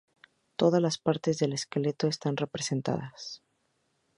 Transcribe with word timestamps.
Todas 0.55 0.81
las 0.81 0.97
partes 0.97 1.37
del 1.37 1.53
esqueleto 1.53 2.07
están 2.07 2.35
representadas. 2.35 3.43